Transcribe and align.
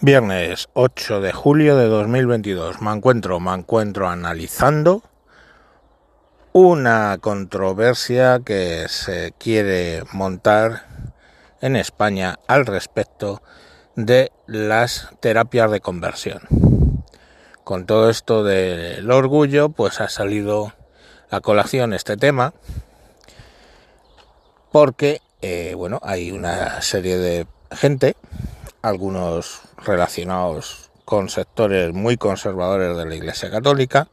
Viernes 0.00 0.68
8 0.74 1.20
de 1.20 1.32
julio 1.32 1.76
de 1.76 1.88
2022. 1.88 2.80
Me 2.80 2.92
encuentro, 2.92 3.40
me 3.40 3.52
encuentro 3.52 4.08
analizando 4.08 5.02
una 6.52 7.18
controversia 7.20 8.38
que 8.44 8.86
se 8.88 9.34
quiere 9.38 10.04
montar 10.12 10.84
en 11.60 11.74
España 11.74 12.38
al 12.46 12.64
respecto 12.64 13.42
de 13.96 14.30
las 14.46 15.10
terapias 15.18 15.68
de 15.72 15.80
conversión. 15.80 16.42
Con 17.64 17.84
todo 17.84 18.08
esto 18.08 18.44
del 18.44 19.10
orgullo, 19.10 19.68
pues 19.68 20.00
ha 20.00 20.08
salido 20.08 20.74
a 21.28 21.40
colación 21.40 21.92
este 21.92 22.16
tema 22.16 22.54
porque, 24.70 25.22
eh, 25.42 25.74
bueno, 25.76 25.98
hay 26.04 26.30
una 26.30 26.82
serie 26.82 27.18
de 27.18 27.48
gente 27.72 28.14
algunos 28.82 29.62
relacionados 29.84 30.90
con 31.04 31.28
sectores 31.28 31.92
muy 31.92 32.16
conservadores 32.16 32.96
de 32.96 33.06
la 33.06 33.14
Iglesia 33.14 33.50
Católica, 33.50 34.08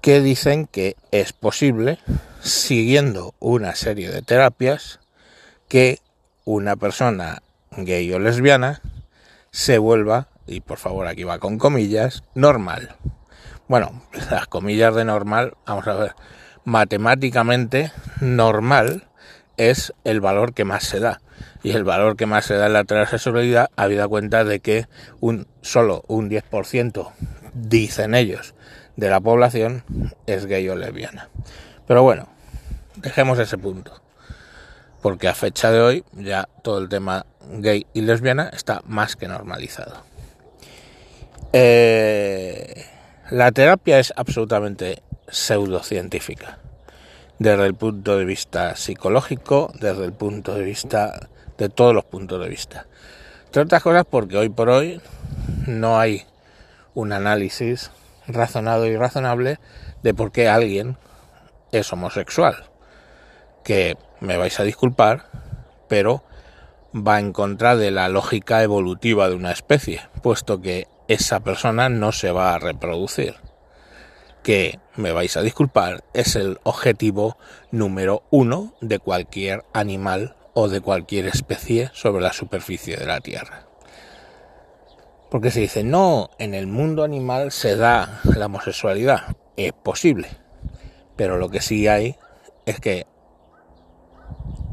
que 0.00 0.20
dicen 0.20 0.66
que 0.66 0.96
es 1.10 1.32
posible, 1.32 1.98
siguiendo 2.40 3.34
una 3.40 3.74
serie 3.74 4.10
de 4.10 4.22
terapias, 4.22 5.00
que 5.68 5.98
una 6.44 6.76
persona 6.76 7.42
gay 7.70 8.12
o 8.12 8.18
lesbiana 8.18 8.80
se 9.50 9.78
vuelva, 9.78 10.28
y 10.46 10.60
por 10.60 10.78
favor 10.78 11.06
aquí 11.06 11.24
va 11.24 11.38
con 11.38 11.58
comillas, 11.58 12.22
normal. 12.34 12.96
Bueno, 13.66 14.02
las 14.30 14.46
comillas 14.46 14.94
de 14.94 15.04
normal, 15.04 15.56
vamos 15.66 15.86
a 15.88 15.94
ver, 15.94 16.14
matemáticamente 16.64 17.90
normal 18.20 19.08
es 19.56 19.92
el 20.04 20.20
valor 20.20 20.52
que 20.52 20.64
más 20.64 20.84
se 20.84 21.00
da 21.00 21.20
y 21.62 21.72
el 21.72 21.84
valor 21.84 22.16
que 22.16 22.26
más 22.26 22.44
se 22.44 22.54
da 22.54 22.66
en 22.66 22.72
la 22.72 22.84
transexualidad, 22.84 23.70
habida 23.76 24.06
cuenta 24.08 24.44
de 24.44 24.60
que 24.60 24.86
un 25.20 25.46
solo 25.62 26.04
un 26.06 26.30
10%, 26.30 27.10
dicen 27.54 28.14
ellos, 28.14 28.54
de 28.96 29.10
la 29.10 29.20
población 29.20 29.84
es 30.26 30.46
gay 30.46 30.68
o 30.68 30.76
lesbiana. 30.76 31.28
Pero 31.86 32.02
bueno, 32.02 32.28
dejemos 32.96 33.38
ese 33.38 33.58
punto. 33.58 34.00
Porque 35.02 35.28
a 35.28 35.34
fecha 35.34 35.70
de 35.70 35.80
hoy 35.80 36.04
ya 36.12 36.48
todo 36.62 36.78
el 36.78 36.88
tema 36.88 37.26
gay 37.48 37.86
y 37.92 38.00
lesbiana 38.00 38.50
está 38.52 38.82
más 38.86 39.16
que 39.16 39.28
normalizado. 39.28 40.04
Eh, 41.52 42.86
la 43.30 43.52
terapia 43.52 43.98
es 43.98 44.12
absolutamente 44.16 45.02
pseudocientífica 45.28 46.58
desde 47.38 47.66
el 47.66 47.74
punto 47.74 48.16
de 48.16 48.24
vista 48.24 48.76
psicológico, 48.76 49.72
desde 49.80 50.04
el 50.04 50.12
punto 50.12 50.54
de 50.54 50.64
vista 50.64 51.28
de 51.58 51.68
todos 51.68 51.94
los 51.94 52.04
puntos 52.04 52.40
de 52.40 52.48
vista. 52.48 52.86
Entre 53.46 53.62
otras 53.62 53.82
cosas 53.82 54.04
porque 54.08 54.36
hoy 54.36 54.48
por 54.48 54.68
hoy 54.68 55.00
no 55.66 55.98
hay 55.98 56.24
un 56.94 57.12
análisis 57.12 57.90
razonado 58.26 58.86
y 58.86 58.96
razonable 58.96 59.58
de 60.02 60.14
por 60.14 60.32
qué 60.32 60.48
alguien 60.48 60.96
es 61.72 61.92
homosexual. 61.92 62.64
Que 63.64 63.96
me 64.20 64.36
vais 64.36 64.58
a 64.60 64.64
disculpar, 64.64 65.26
pero 65.88 66.22
va 66.94 67.18
en 67.18 67.32
contra 67.32 67.76
de 67.76 67.90
la 67.90 68.08
lógica 68.08 68.62
evolutiva 68.62 69.28
de 69.28 69.34
una 69.34 69.52
especie, 69.52 70.02
puesto 70.22 70.60
que 70.60 70.86
esa 71.08 71.40
persona 71.40 71.88
no 71.88 72.12
se 72.12 72.30
va 72.30 72.54
a 72.54 72.58
reproducir. 72.58 73.34
Que, 74.46 74.78
me 74.94 75.10
vais 75.10 75.36
a 75.36 75.42
disculpar, 75.42 76.04
es 76.14 76.36
el 76.36 76.60
objetivo 76.62 77.36
número 77.72 78.22
uno 78.30 78.74
de 78.80 79.00
cualquier 79.00 79.64
animal 79.72 80.36
o 80.54 80.68
de 80.68 80.80
cualquier 80.80 81.26
especie 81.26 81.90
sobre 81.94 82.22
la 82.22 82.32
superficie 82.32 82.96
de 82.96 83.06
la 83.06 83.18
Tierra. 83.18 83.66
Porque 85.32 85.50
se 85.50 85.58
dice, 85.58 85.82
no, 85.82 86.30
en 86.38 86.54
el 86.54 86.68
mundo 86.68 87.02
animal 87.02 87.50
se 87.50 87.74
da 87.74 88.20
la 88.36 88.46
homosexualidad. 88.46 89.36
Es 89.56 89.72
posible. 89.72 90.28
Pero 91.16 91.38
lo 91.38 91.48
que 91.48 91.60
sí 91.60 91.88
hay 91.88 92.14
es 92.66 92.78
que 92.78 93.04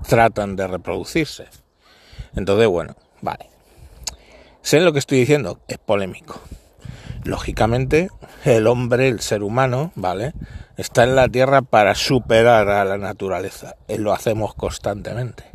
tratan 0.08 0.56
de 0.56 0.68
reproducirse. 0.68 1.48
Entonces, 2.36 2.68
bueno, 2.68 2.96
vale. 3.22 3.50
Sé 4.62 4.81
lo 4.81 4.94
que 4.94 5.00
estoy 5.00 5.18
diciendo, 5.18 5.62
es 5.68 5.80
polémico. 5.80 6.40
Lógicamente, 7.24 8.10
el 8.44 8.68
hombre, 8.68 9.08
el 9.08 9.20
ser 9.20 9.44
humano, 9.44 9.92
¿vale? 9.96 10.34
Está 10.78 11.04
en 11.04 11.16
la 11.16 11.30
Tierra 11.30 11.62
para 11.62 11.96
superar 11.96 12.70
a 12.70 12.84
la 12.86 12.98
naturaleza. 12.98 13.76
Lo 13.88 14.14
hacemos 14.14 14.54
constantemente 14.56 15.54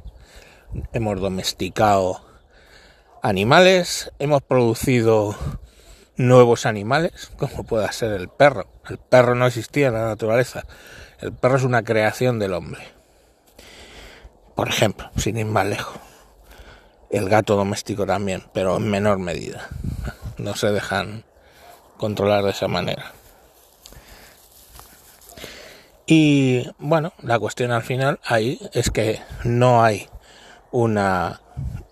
hemos 0.92 1.20
domesticado 1.20 2.20
animales, 3.22 4.12
hemos 4.18 4.42
producido 4.42 5.36
nuevos 6.16 6.66
animales, 6.66 7.30
como 7.36 7.64
pueda 7.64 7.90
ser 7.92 8.12
el 8.12 8.28
perro. 8.28 8.68
El 8.88 8.98
perro 8.98 9.34
no 9.34 9.46
existía 9.46 9.88
en 9.88 9.94
la 9.94 10.06
naturaleza. 10.06 10.64
El 11.20 11.32
perro 11.32 11.56
es 11.56 11.64
una 11.64 11.82
creación 11.82 12.38
del 12.38 12.54
hombre. 12.54 12.80
Por 14.54 14.68
ejemplo, 14.68 15.10
sin 15.16 15.36
ir 15.36 15.46
más 15.46 15.66
lejos. 15.66 15.98
El 17.10 17.28
gato 17.28 17.56
doméstico 17.56 18.06
también, 18.06 18.44
pero 18.52 18.76
en 18.76 18.88
menor 18.88 19.18
medida. 19.18 19.68
No 20.36 20.54
se 20.54 20.68
dejan 20.68 21.24
controlar 21.98 22.44
de 22.44 22.50
esa 22.50 22.68
manera. 22.68 23.12
Y 26.06 26.66
bueno, 26.78 27.12
la 27.22 27.38
cuestión 27.38 27.70
al 27.70 27.82
final 27.82 28.18
ahí 28.24 28.58
es 28.72 28.90
que 28.90 29.20
no 29.44 29.84
hay 29.84 30.08
un 30.70 30.98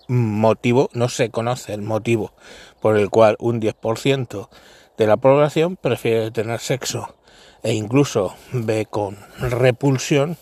motivo, 0.07 0.89
no 0.93 1.07
se 1.07 1.29
conoce 1.29 1.75
el 1.75 1.83
motivo 1.83 2.33
por 2.81 2.97
el 2.97 3.11
cual 3.11 3.35
un 3.39 3.61
10% 3.61 4.49
de 4.97 5.07
la 5.07 5.17
población 5.17 5.75
prefiere 5.75 6.31
tener 6.31 6.59
sexo 6.59 7.15
e 7.61 7.73
incluso 7.73 8.35
ve 8.51 8.87
con 8.89 9.17
repulsión 9.39 10.37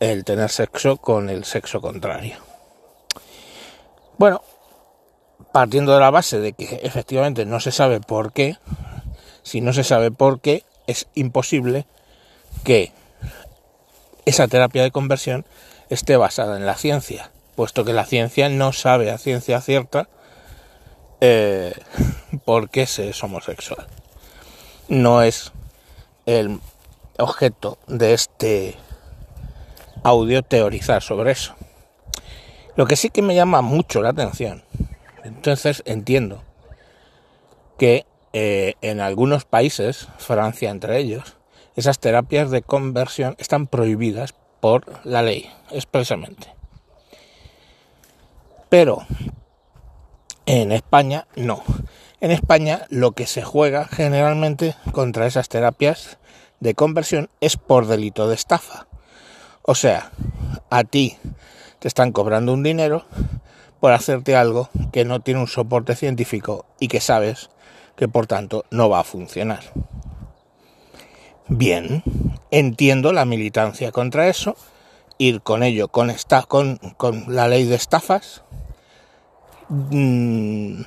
el 0.00 0.24
tener 0.24 0.50
sexo 0.50 0.96
con 0.96 1.28
el 1.28 1.44
sexo 1.44 1.80
contrario. 1.80 2.36
Bueno, 4.16 4.42
partiendo 5.52 5.92
de 5.92 6.00
la 6.00 6.10
base 6.10 6.38
de 6.40 6.52
que 6.52 6.80
efectivamente 6.82 7.44
no 7.44 7.60
se 7.60 7.72
sabe 7.72 8.00
por 8.00 8.32
qué, 8.32 8.56
si 9.44 9.60
no 9.60 9.72
se 9.72 9.84
sabe 9.84 10.10
por 10.10 10.40
qué, 10.40 10.64
es 10.88 11.06
imposible 11.14 11.86
que 12.64 12.92
esa 14.26 14.48
terapia 14.48 14.82
de 14.82 14.90
conversión 14.90 15.46
esté 15.88 16.16
basada 16.16 16.56
en 16.56 16.66
la 16.66 16.76
ciencia 16.76 17.30
puesto 17.54 17.84
que 17.84 17.92
la 17.92 18.04
ciencia 18.04 18.48
no 18.48 18.72
sabe 18.72 19.10
a 19.10 19.18
ciencia 19.18 19.60
cierta 19.60 20.08
eh, 21.20 21.74
por 22.44 22.70
qué 22.70 22.86
se 22.86 23.08
es 23.08 23.22
homosexual. 23.22 23.86
No 24.88 25.22
es 25.22 25.52
el 26.26 26.60
objeto 27.18 27.78
de 27.86 28.12
este 28.12 28.76
audio 30.02 30.42
teorizar 30.42 31.02
sobre 31.02 31.32
eso. 31.32 31.54
Lo 32.76 32.86
que 32.86 32.96
sí 32.96 33.10
que 33.10 33.22
me 33.22 33.34
llama 33.34 33.62
mucho 33.62 34.02
la 34.02 34.10
atención, 34.10 34.64
entonces 35.22 35.82
entiendo 35.86 36.42
que 37.78 38.04
eh, 38.34 38.74
en 38.82 39.00
algunos 39.00 39.44
países, 39.44 40.08
Francia 40.18 40.70
entre 40.70 40.98
ellos, 40.98 41.36
esas 41.76 42.00
terapias 42.00 42.50
de 42.50 42.62
conversión 42.62 43.36
están 43.38 43.68
prohibidas 43.68 44.34
por 44.60 44.84
la 45.06 45.22
ley, 45.22 45.48
expresamente. 45.70 46.52
Pero 48.68 49.06
en 50.46 50.72
España 50.72 51.28
no. 51.36 51.62
En 52.20 52.32
España 52.32 52.86
lo 52.90 53.12
que 53.12 53.26
se 53.26 53.42
juega 53.42 53.86
generalmente 53.86 54.74
contra 54.90 55.26
esas 55.26 55.48
terapias 55.48 56.18
de 56.58 56.74
conversión 56.74 57.30
es 57.40 57.56
por 57.56 57.86
delito 57.86 58.28
de 58.28 58.34
estafa. 58.34 58.88
O 59.62 59.76
sea, 59.76 60.10
a 60.70 60.82
ti 60.82 61.18
te 61.78 61.86
están 61.86 62.10
cobrando 62.10 62.52
un 62.52 62.64
dinero 62.64 63.04
por 63.78 63.92
hacerte 63.92 64.34
algo 64.34 64.70
que 64.92 65.04
no 65.04 65.20
tiene 65.20 65.38
un 65.38 65.46
soporte 65.46 65.94
científico 65.94 66.66
y 66.80 66.88
que 66.88 67.00
sabes 67.00 67.50
que 67.96 68.08
por 68.08 68.26
tanto 68.26 68.64
no 68.70 68.88
va 68.88 69.00
a 69.00 69.04
funcionar. 69.04 69.64
Bien, 71.48 72.02
entiendo 72.50 73.12
la 73.12 73.24
militancia 73.24 73.92
contra 73.92 74.28
eso, 74.28 74.56
ir 75.18 75.42
con 75.42 75.62
ello, 75.62 75.88
con, 75.88 76.10
esta, 76.10 76.42
con, 76.42 76.78
con 76.96 77.24
la 77.28 77.48
ley 77.48 77.64
de 77.64 77.76
estafas, 77.76 78.42
Mm, 79.68 80.82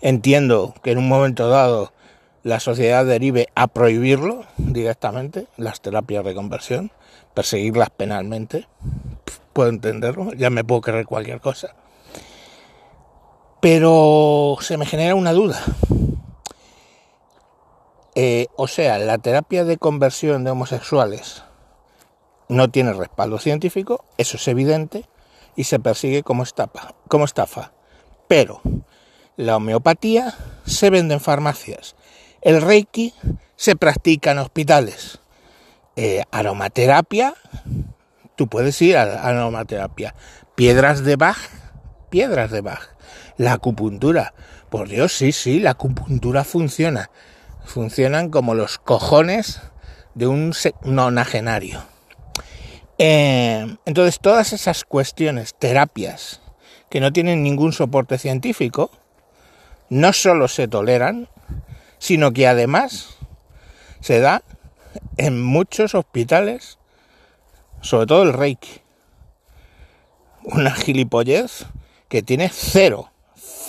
entiendo 0.00 0.74
que 0.82 0.90
en 0.90 0.98
un 0.98 1.08
momento 1.08 1.48
dado 1.48 1.92
la 2.42 2.58
sociedad 2.58 3.06
derive 3.06 3.48
a 3.54 3.68
prohibirlo 3.68 4.44
directamente, 4.56 5.46
las 5.56 5.80
terapias 5.80 6.24
de 6.24 6.34
conversión, 6.34 6.90
perseguirlas 7.34 7.90
penalmente. 7.90 8.66
Puedo 9.52 9.68
entenderlo, 9.68 10.32
ya 10.32 10.50
me 10.50 10.64
puedo 10.64 10.80
creer 10.80 11.06
cualquier 11.06 11.40
cosa. 11.40 11.74
Pero 13.60 14.56
se 14.60 14.76
me 14.76 14.86
genera 14.86 15.14
una 15.14 15.32
duda. 15.32 15.62
Eh, 18.14 18.46
o 18.56 18.66
sea, 18.66 18.98
la 18.98 19.18
terapia 19.18 19.64
de 19.64 19.78
conversión 19.78 20.44
de 20.44 20.50
homosexuales 20.50 21.44
no 22.48 22.70
tiene 22.70 22.92
respaldo 22.92 23.38
científico, 23.38 24.04
eso 24.18 24.36
es 24.36 24.48
evidente, 24.48 25.04
y 25.56 25.64
se 25.64 25.78
persigue 25.78 26.22
como 26.22 26.42
estafa, 26.42 26.94
como 27.08 27.24
estafa. 27.24 27.72
Pero 28.28 28.60
La 29.36 29.56
homeopatía 29.56 30.34
se 30.66 30.90
vende 30.90 31.14
en 31.14 31.20
farmacias. 31.20 31.96
El 32.42 32.60
reiki 32.60 33.14
se 33.56 33.74
practica 33.74 34.32
en 34.32 34.38
hospitales. 34.38 35.20
Eh, 35.96 36.24
aromaterapia, 36.30 37.34
tú 38.36 38.48
puedes 38.48 38.80
ir 38.82 38.98
a 38.98 39.22
aromaterapia. 39.26 40.14
Piedras 40.56 41.04
de 41.04 41.16
Bach, 41.16 41.38
piedras 42.10 42.50
de 42.50 42.60
Bach. 42.60 42.90
La 43.40 43.54
acupuntura, 43.54 44.34
por 44.68 44.90
Dios, 44.90 45.14
sí, 45.14 45.32
sí, 45.32 45.60
la 45.60 45.70
acupuntura 45.70 46.44
funciona. 46.44 47.10
Funcionan 47.64 48.28
como 48.28 48.54
los 48.54 48.76
cojones 48.76 49.62
de 50.14 50.26
un 50.26 50.52
nonagenario. 50.82 51.82
Eh, 52.98 53.78
entonces, 53.86 54.20
todas 54.20 54.52
esas 54.52 54.84
cuestiones, 54.84 55.54
terapias, 55.54 56.42
que 56.90 57.00
no 57.00 57.14
tienen 57.14 57.42
ningún 57.42 57.72
soporte 57.72 58.18
científico, 58.18 58.90
no 59.88 60.12
solo 60.12 60.46
se 60.46 60.68
toleran, 60.68 61.26
sino 61.98 62.32
que 62.32 62.46
además 62.46 63.16
se 64.00 64.20
da 64.20 64.42
en 65.16 65.40
muchos 65.42 65.94
hospitales, 65.94 66.78
sobre 67.80 68.06
todo 68.06 68.22
el 68.22 68.34
Reiki. 68.34 68.82
Una 70.44 70.72
gilipollez 70.72 71.64
que 72.10 72.22
tiene 72.22 72.50
cero, 72.52 73.09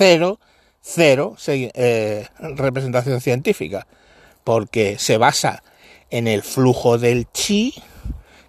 cero, 0.02 0.40
cero 0.82 1.36
eh, 1.48 2.26
representación 2.40 3.22
científica, 3.22 3.86
porque 4.44 4.98
se 4.98 5.18
basa 5.18 5.62
en 6.10 6.28
el 6.28 6.42
flujo 6.42 6.98
del 6.98 7.28
chi, 7.32 7.76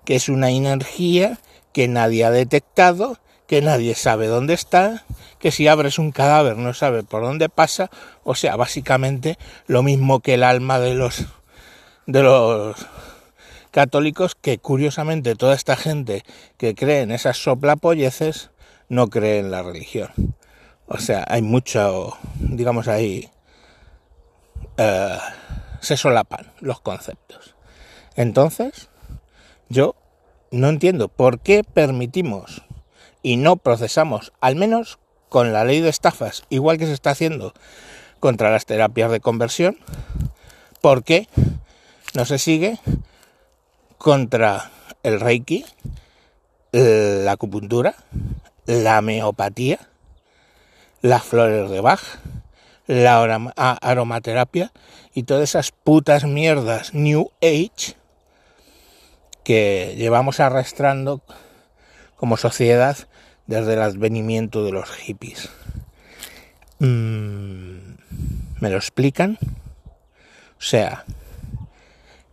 que 0.06 0.14
es 0.14 0.30
una 0.30 0.50
energía 0.50 1.40
que 1.74 1.88
nadie 1.88 2.24
ha 2.24 2.30
detectado, 2.30 3.18
que 3.46 3.60
nadie 3.60 3.94
sabe 3.94 4.28
dónde 4.28 4.54
está, 4.54 5.04
que 5.40 5.50
si 5.50 5.68
abres 5.68 5.98
un 5.98 6.10
cadáver 6.10 6.56
no 6.56 6.72
sabe 6.72 7.02
por 7.02 7.20
dónde 7.20 7.50
pasa, 7.50 7.90
o 8.24 8.34
sea, 8.34 8.56
básicamente 8.56 9.36
lo 9.66 9.82
mismo 9.82 10.20
que 10.20 10.34
el 10.34 10.44
alma 10.44 10.80
de 10.80 10.94
los 10.94 11.26
de 12.06 12.22
los 12.22 12.76
católicos 13.72 14.34
que 14.40 14.56
curiosamente 14.56 15.34
toda 15.34 15.54
esta 15.54 15.76
gente 15.76 16.24
que 16.56 16.74
cree 16.74 17.02
en 17.02 17.10
esas 17.10 17.36
soplapolleces 17.36 18.48
no 18.88 19.08
cree 19.08 19.40
en 19.40 19.50
la 19.50 19.62
religión. 19.62 20.08
O 20.94 20.98
sea, 20.98 21.24
hay 21.26 21.40
mucho, 21.40 22.18
digamos 22.34 22.86
ahí, 22.86 23.30
eh, 24.76 25.18
se 25.80 25.96
solapan 25.96 26.52
los 26.60 26.82
conceptos. 26.82 27.54
Entonces, 28.14 28.90
yo 29.70 29.94
no 30.50 30.68
entiendo 30.68 31.08
por 31.08 31.40
qué 31.40 31.64
permitimos 31.64 32.60
y 33.22 33.38
no 33.38 33.56
procesamos, 33.56 34.34
al 34.42 34.56
menos 34.56 34.98
con 35.30 35.54
la 35.54 35.64
ley 35.64 35.80
de 35.80 35.88
estafas, 35.88 36.44
igual 36.50 36.76
que 36.76 36.84
se 36.84 36.92
está 36.92 37.12
haciendo 37.12 37.54
contra 38.20 38.50
las 38.50 38.66
terapias 38.66 39.10
de 39.10 39.20
conversión, 39.20 39.78
por 40.82 41.04
qué 41.04 41.26
no 42.12 42.26
se 42.26 42.36
sigue 42.36 42.78
contra 43.96 44.70
el 45.02 45.20
reiki, 45.20 45.64
la 46.72 47.32
acupuntura, 47.32 47.94
la 48.66 48.98
homeopatía, 48.98 49.88
las 51.02 51.24
flores 51.24 51.68
de 51.70 51.80
Bach, 51.80 52.00
la 52.86 53.20
aromaterapia 53.82 54.72
y 55.12 55.24
todas 55.24 55.42
esas 55.42 55.72
putas 55.72 56.24
mierdas 56.24 56.94
New 56.94 57.30
Age 57.42 57.96
que 59.44 59.94
llevamos 59.96 60.40
arrastrando 60.40 61.20
como 62.16 62.36
sociedad 62.36 62.96
desde 63.46 63.74
el 63.74 63.82
advenimiento 63.82 64.64
de 64.64 64.72
los 64.72 64.88
hippies. 64.90 65.50
Mm, 66.78 67.96
¿Me 68.60 68.70
lo 68.70 68.76
explican? 68.76 69.38
O 70.56 70.64
sea, 70.64 71.04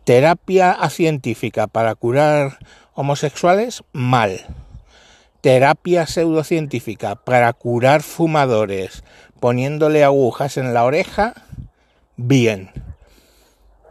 terapia 0.04 0.77
científica 0.89 1.65
para 1.65 1.95
curar 1.95 2.60
homosexuales, 2.94 3.83
mal. 3.92 4.45
Terapia 5.41 6.06
pseudocientífica 6.06 7.15
para 7.15 7.53
curar 7.53 8.01
fumadores 8.03 9.03
poniéndole 9.39 10.03
agujas 10.03 10.57
en 10.57 10.74
la 10.74 10.83
oreja, 10.83 11.33
bien. 12.18 12.71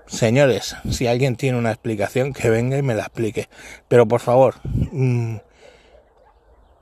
Señores, 0.06 0.76
si 0.90 1.06
alguien 1.06 1.36
tiene 1.36 1.58
una 1.58 1.70
explicación, 1.70 2.32
que 2.32 2.50
venga 2.50 2.76
y 2.78 2.82
me 2.82 2.94
la 2.94 3.02
explique. 3.02 3.48
Pero 3.88 4.06
por 4.06 4.20
favor, 4.20 4.56
mm, 4.64 5.36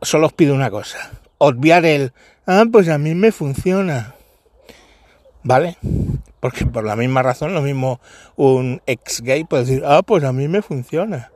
solo 0.02 0.26
os 0.26 0.32
pido 0.32 0.54
una 0.54 0.70
cosa. 0.70 1.10
Obviar 1.38 1.84
el, 1.84 2.12
ah, 2.46 2.64
pues 2.70 2.88
a 2.88 2.98
mí 2.98 3.14
me 3.14 3.32
funciona. 3.32 4.14
¿Vale? 5.42 5.76
Porque 6.40 6.66
por 6.66 6.84
la 6.84 6.96
misma 6.96 7.22
razón, 7.22 7.54
lo 7.54 7.62
mismo 7.62 8.00
un 8.36 8.82
ex 8.86 9.20
gay 9.22 9.44
puede 9.44 9.64
decir, 9.64 9.82
ah, 9.86 10.02
pues 10.04 10.24
a 10.24 10.32
mí 10.32 10.48
me 10.48 10.62
funciona. 10.62 11.30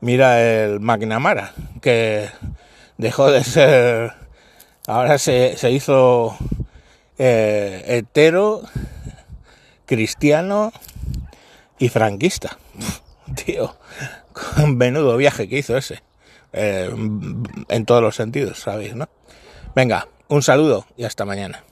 Mira 0.00 0.40
el 0.40 0.80
McNamara, 0.80 1.52
que 1.80 2.28
dejó 2.96 3.30
de 3.30 3.44
ser, 3.44 4.12
ahora 4.86 5.18
se, 5.18 5.56
se 5.56 5.70
hizo 5.70 6.36
eh, 7.18 7.84
hetero, 7.86 8.62
cristiano, 9.86 10.72
y 11.78 11.88
franquista. 11.88 12.58
Tío, 13.44 13.76
menudo 14.66 15.16
viaje 15.16 15.48
que 15.48 15.58
hizo 15.58 15.76
ese. 15.76 16.02
Eh, 16.52 16.90
en 17.68 17.86
todos 17.86 18.02
los 18.02 18.16
sentidos, 18.16 18.58
¿sabéis, 18.58 18.94
no? 18.94 19.08
Venga, 19.74 20.08
un 20.28 20.42
saludo 20.42 20.86
y 20.96 21.04
hasta 21.04 21.24
mañana. 21.24 21.62